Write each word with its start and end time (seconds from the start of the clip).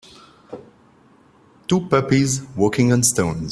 Two 1.67 1.81
puppies 1.87 2.41
walking 2.55 2.91
on 2.91 3.03
stones. 3.03 3.49